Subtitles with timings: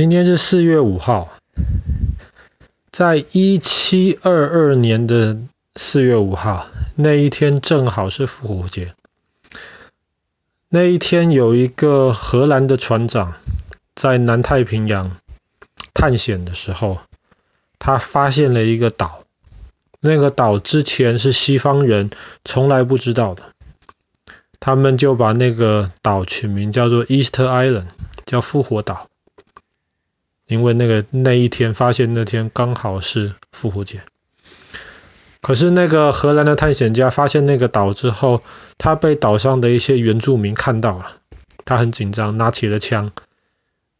[0.00, 1.30] 今天是四月五号，
[2.90, 5.36] 在一七二二年的
[5.76, 8.94] 四月五号那一天，正好是复活节。
[10.70, 13.34] 那一天，有一个荷兰的船长
[13.94, 15.18] 在南太平洋
[15.92, 17.00] 探险的时候，
[17.78, 19.24] 他发现了一个岛。
[20.00, 22.08] 那个岛之前是西方人
[22.42, 23.52] 从来不知道的，
[24.60, 27.88] 他们就把那个岛取名叫做 Easter Island，
[28.24, 29.10] 叫复活岛。
[30.50, 34.02] 因为那个那一天发现那天刚好是复活节，
[35.40, 38.42] 可是那个荷兰的探险家发现那个岛之后，
[38.76, 41.18] 他被岛上的一些原住民看到了，
[41.64, 43.12] 他很紧张，拿起了枪，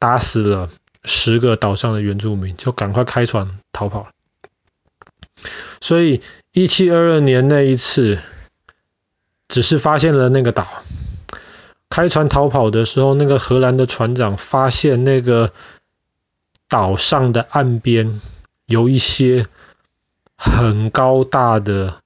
[0.00, 0.68] 打死了
[1.04, 4.08] 十个岛上的原住民，就赶快开船逃跑。
[5.80, 8.18] 所以一七二二年那一次，
[9.46, 10.66] 只是发现了那个岛，
[11.88, 15.52] 开船逃跑的时候，那个荷兰的船长发现那个。
[16.72, 18.22] 岛上的岸边
[18.64, 19.46] 有一些
[20.36, 22.00] 很高大的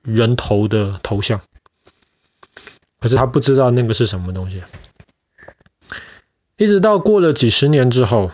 [0.00, 1.42] 人头的头像，
[2.98, 4.62] 可是他不知道那个是什么东西。
[6.56, 8.30] 一直到过了几十年之后，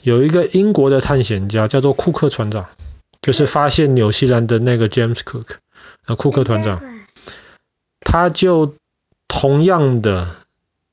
[0.00, 2.70] 有一个英国的探险家叫做库克船长，
[3.20, 5.56] 就是发现纽西兰的那个 James Cook，
[6.06, 6.82] 那库克船长，
[8.00, 8.76] 他就
[9.28, 10.47] 同样的。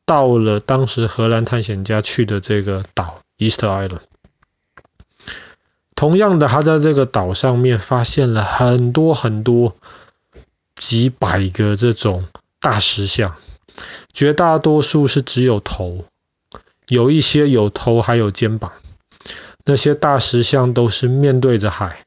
[0.05, 4.01] 到了当时荷兰探险家去的这个岛 Easter Island，
[5.95, 9.75] 同样的，他在这个岛上面发现了很多很多
[10.75, 12.27] 几百个这种
[12.59, 13.35] 大石像，
[14.13, 16.05] 绝大多数是只有头，
[16.87, 18.71] 有一些有头还有肩膀。
[19.65, 22.05] 那些大石像都是面对着海，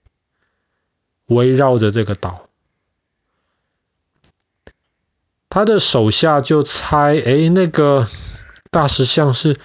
[1.27, 2.48] 围绕着这个岛。
[5.51, 8.07] 他的手下就猜，诶，那个
[8.71, 9.57] 大石像是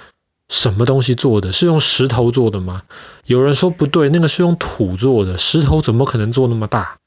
[0.47, 1.51] 什么东西做的？
[1.51, 2.83] 是用石头做的吗？
[3.25, 6.97] 有人说不对，那个是用土做的，石头怎么可能做那么大？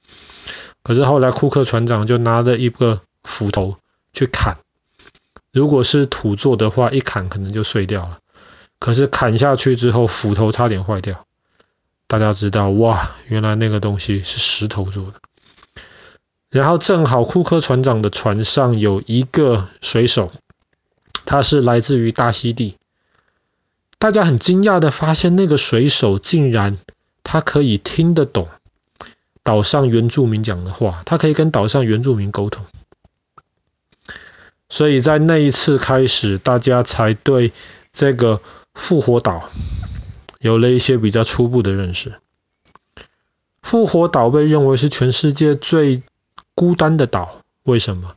[0.83, 3.77] 可是后来库克船长就拿着一个斧头
[4.13, 4.59] 去砍，
[5.53, 8.19] 如果是土做的话，一砍可能就碎掉了。
[8.79, 11.25] 可是砍下去之后，斧头差点坏掉。
[12.07, 15.15] 大家知道，哇，原来那个东西是石头做的。
[16.57, 20.33] 然后正好库克船长的船上有一个水手，
[21.27, 22.79] 他是来自于大溪地。
[23.99, 26.79] 大家很惊讶的发现，那个水手竟然
[27.23, 28.49] 他可以听得懂
[29.43, 32.65] 岛上原住民讲的话，他可以跟岛上原住民沟通。
[34.71, 37.53] 所以在那一次开始，大家才对
[37.93, 38.41] 这个
[38.73, 39.51] 复活岛
[40.39, 42.15] 有了一些比较初步的认识。
[43.61, 46.03] 复活岛被认为是全世界最
[46.57, 48.15] 孤单的岛，为什么？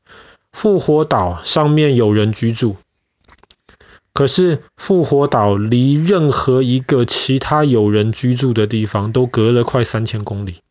[0.53, 2.77] 复活岛上面有人居住，
[4.13, 10.61] 可是复活岛离任何一个其他有人居住的地方都隔了快三千公里，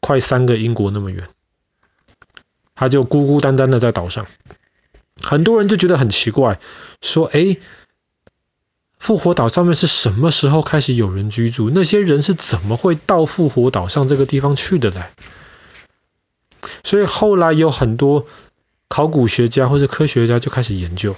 [0.00, 1.28] 快三个英国那么远，
[2.76, 4.26] 他就孤孤单单的在岛上。
[5.20, 6.60] 很多人就觉得很奇怪，
[7.02, 7.60] 说：“诶，
[8.98, 11.70] 复活岛上面是什么时候开始有人居住？
[11.70, 15.02] 那些人是怎么会到复活岛上这个地方去的呢？”
[16.84, 18.26] 所以后来有很多
[18.88, 21.16] 考古学家或者科学家就开始研究，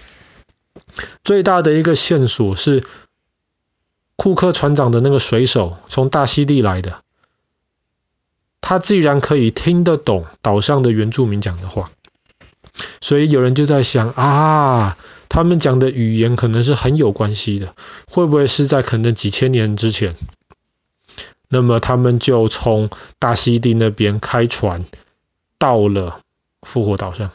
[1.24, 2.84] 最大的一个线索是
[4.16, 7.02] 库克船长的那个水手从大溪地来的，
[8.60, 11.90] 他既然可以听得懂岛上的原住民讲的话，
[13.00, 14.96] 所以有人就在想啊，
[15.28, 17.74] 他们讲的语言可能是很有关系的，
[18.06, 20.14] 会不会是在可能几千年之前？
[21.48, 24.84] 那么他们就从大溪地那边开船。
[25.62, 26.22] 到了
[26.62, 27.30] 复活岛上，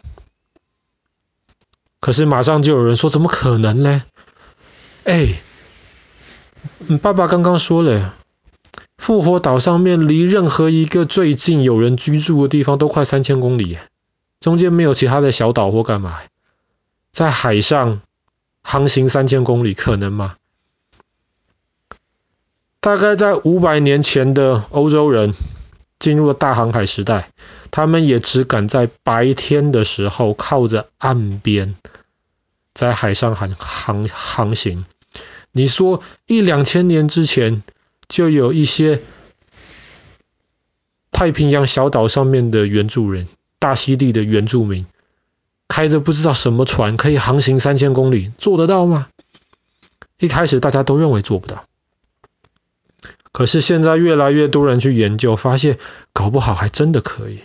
[2.02, 4.04] 可是马上就有人说：“怎么可能呢？”
[5.08, 5.30] 哎，
[7.02, 8.16] 爸爸刚刚说了，
[8.98, 13.78] 复活岛上面离任何一个最近有人居住的地方都快三千公里，
[14.42, 16.20] 中间没有其他的小岛或干嘛，
[17.14, 18.02] 在海上
[18.62, 20.36] 航行三千公里可能吗？
[22.82, 25.34] 大概在五百年前的欧洲人。
[26.08, 27.32] 进入了大航海时代，
[27.70, 31.76] 他们也只敢在白天的时候靠着岸边，
[32.74, 34.86] 在海上航航航行。
[35.52, 37.62] 你说一两千年之前，
[38.08, 39.02] 就有一些
[41.12, 43.28] 太平洋小岛上面的原住人，
[43.60, 44.86] 大溪地的原住民，
[45.68, 49.10] 开着不知道什么船可以航行三千公里，做得到吗？
[50.20, 51.66] 一开始大家都认为做不到。
[53.38, 55.78] 可是现在越来越多人去研究，发现
[56.12, 57.42] 搞不好还真的可以。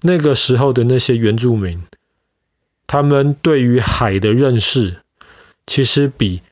[0.00, 1.82] 那个时候的那些原住民，
[2.86, 4.98] 他们对于海的认识，
[5.66, 6.42] 其实比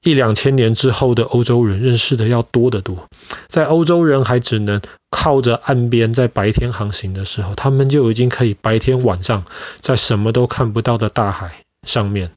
[0.00, 3.08] 一两千年之后的欧洲人认识的要多得多。
[3.48, 4.80] 在欧洲人还只能
[5.10, 9.44] 靠着岸边在白天航行的时候，他们就已经可以白天晚上
[9.80, 12.30] 在什么都看不到的大海上面，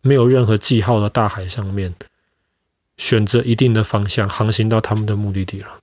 [0.00, 1.96] 没有任何记号的大海上面，
[3.00, 5.80] 选择一定的方向航行到他们的目的地了。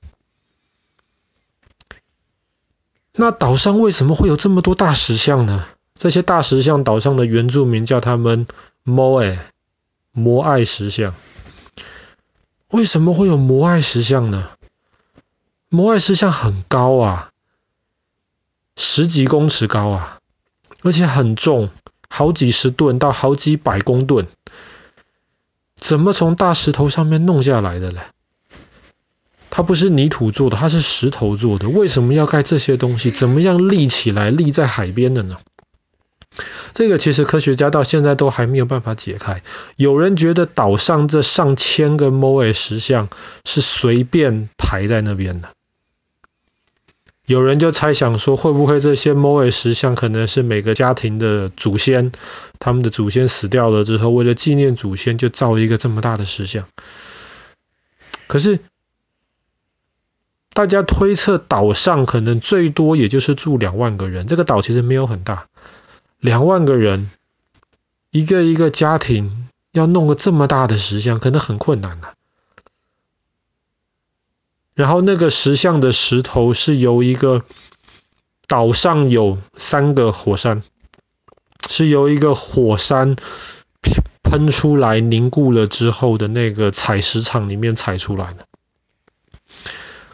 [3.11, 5.65] 那岛上为什么会有这么多大石像呢？
[5.95, 8.45] 这些大石像岛上的原住民叫他们
[8.85, 9.39] Moai
[10.11, 11.15] 摩艾石像。
[12.69, 14.51] 为什么会有摩艾石像呢？
[15.69, 17.31] 摩艾石像很高啊，
[18.75, 20.19] 十几公尺高啊，
[20.83, 21.71] 而且很重，
[22.07, 24.27] 好几十吨到好几百公吨。
[25.88, 28.01] 怎么从大石头上面弄下来的嘞？
[29.50, 31.69] 它不是泥土做的，它是石头做的。
[31.69, 33.10] 为什么要盖这些东西？
[33.10, 35.38] 怎么样立起来，立在海边的呢？
[36.74, 39.44] 这个其实科学家到现在都还没有办法解开。
[39.78, 43.07] 有人觉得岛上这上千个 m o a 石像
[43.45, 45.51] 是随便排在那边的。
[47.25, 52.12] 有人就猜想说，会不会这些 m o a 石像可能是每个家庭的祖先，
[52.67, 56.67] 他们的祖先死掉了之后，为了纪念祖先，就造一个这么大的石像。
[58.27, 58.59] 可是。
[60.53, 65.49] 大家推测岛上可能最多也就是住两万个人，这个岛其实没有很大，
[66.19, 67.11] 两万个人，
[68.09, 72.15] 一个一个家庭要弄个这么大的石像，可能很困难的。
[74.73, 77.45] 然后那个石像的石头是由一个
[78.47, 80.63] 岛上有三个火山，
[81.67, 83.15] 是由一个火山
[84.23, 88.45] 喷出来凝固了之后的那个采石场里面采出来的。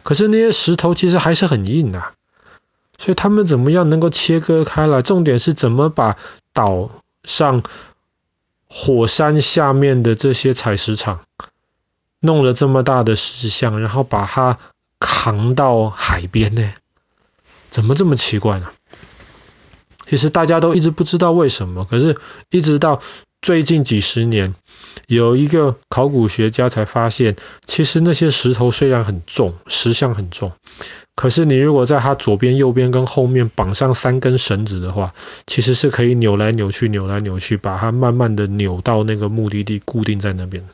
[0.02, 2.12] 可是那些石头其实还是很硬的，
[2.98, 5.00] 所以他们怎么样能够切割开来？
[5.00, 6.16] 重点是怎么把
[6.52, 6.90] 岛
[7.24, 7.62] 上
[8.68, 11.24] 火山下面的这些采石场
[12.20, 14.58] 弄了这么大的石像，然后把它
[14.98, 16.74] 扛到海边呢？
[17.70, 18.70] 怎么这么奇怪呢？
[20.06, 22.16] 其实大家都一直不知道为什么，可是
[22.50, 23.00] 一直到
[23.42, 24.54] 最近几十年。
[25.06, 27.36] 有一个考古学家才发现，
[27.66, 30.52] 其实那些石头虽然很重，石像很重，
[31.14, 35.12] 可是你如果在它左边、右边跟后面绑上三根绳子的话，
[35.46, 40.64] 其实是可以扭来扭去、扭来扭去，把它慢慢的扭到那个目的地，固定在那边。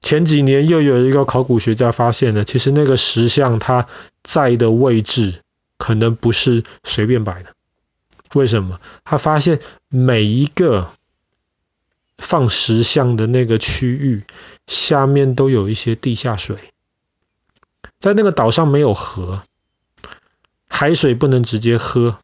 [0.00, 3.88] 前几年又有一个考古学家发现了，其实那个石像它
[4.22, 5.40] 在的位置
[5.80, 7.56] 可能不是随便摆的。
[8.34, 8.80] 为什么？
[9.02, 10.92] 他发现每一个
[12.18, 14.22] 放石像的那个区域
[14.66, 16.56] 下面都有一些地下水，
[17.98, 19.42] 在那个岛上没有河，
[20.68, 22.18] 海水不能直接喝，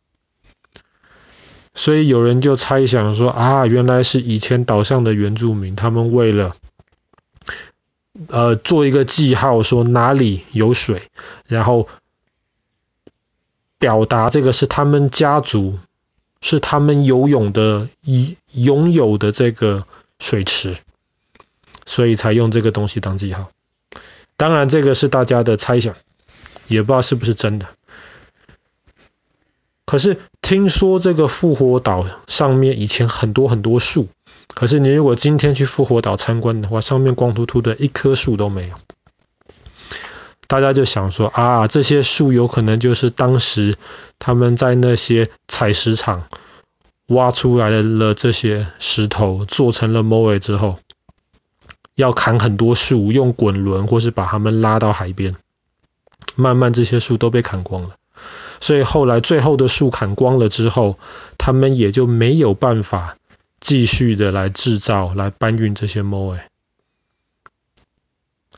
[1.74, 6.54] 所以有人就猜想说啊，原来是以前岛上的原住民，他们为了
[8.28, 11.10] 呃做一个记号，说哪里有水，
[11.46, 11.88] 然后
[13.78, 15.78] 表达这个是他们家族。
[16.42, 17.88] 是他们游泳的、
[18.52, 19.84] 拥有的这个
[20.20, 20.76] 水池，
[21.86, 23.50] 所以才用这个东西当记号。
[24.36, 25.94] 当然，这个是大家的猜想，
[26.68, 27.66] 也不知道是不是真的。
[29.86, 34.08] 可是听说这个复活岛上面以前很多很多树，
[34.54, 38.76] 可是你如果今天去复活岛参观的话，上面光秃秃的一棵树都没有。
[40.48, 43.74] 大家就想说啊，这些树有可能就是当时
[44.18, 46.24] 他们在那些采石场
[47.06, 50.78] 挖出来了这些石头，做成了 Moai 之后，
[51.94, 55.36] 要砍很多树，用滚轮或是把它们拉到海边，
[56.34, 57.96] 慢慢这些树都被砍光了。
[58.58, 60.98] 所以后来最后的树砍光了之后，
[61.38, 63.16] 他们也就没有办法
[63.60, 66.40] 继续的来制造、来搬运这些 Moai。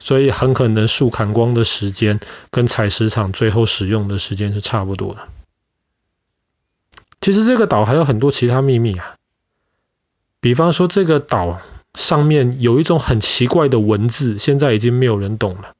[0.09, 2.19] 所以很可能树砍光的时间
[2.51, 5.29] 跟采石场最后使用的时间是差不多的。
[7.21, 9.17] 其实这个岛还有很多其他秘密啊，
[10.41, 11.61] 比方说这个岛
[11.93, 15.75] 上面有一种很奇怪的文字，现在已经没有人懂了，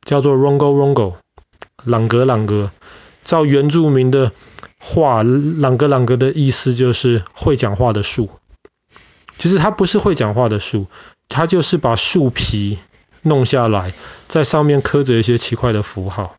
[0.00, 1.16] 叫做 Rongo Rongo，
[1.84, 2.70] 朗格朗格。
[3.24, 4.32] 照原住民的
[4.78, 8.30] 话，朗格朗格的意思就是会讲话的树。
[9.36, 10.86] 其实它不是会讲话的树，
[11.28, 12.78] 它就是把树皮。
[13.24, 13.92] 弄下来，
[14.28, 16.36] 在上面刻着一些奇怪的符号。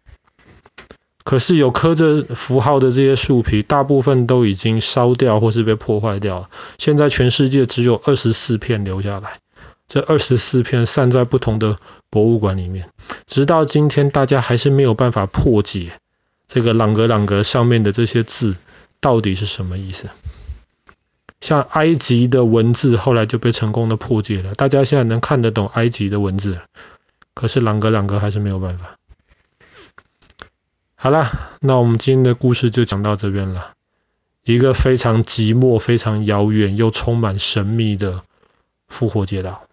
[1.26, 6.50] 可是有刻着符号的这些树皮，大部分都已经烧掉或是被破坏掉了。
[6.78, 9.40] 现在全世界只有二十四片留下来，
[9.88, 11.78] 这二十四片散在不同的
[12.12, 12.90] 博物馆里面。
[13.26, 15.94] 直到今天，大家还是没有办法破解
[16.48, 18.56] 这个朗格朗格上面的这些字
[19.00, 20.10] 到底是什么意思。
[21.42, 26.60] 像埃及的文字后来就被成功的破解了，大家现在能看得懂埃及的文字，
[27.34, 28.98] 可是朗格朗格还是没有办法。
[30.96, 33.74] 好了，那我们今天的故事就讲到这边了。
[34.44, 38.24] 一个非常寂寞、非常遥远又充满神秘的
[38.88, 39.68] 复活节岛。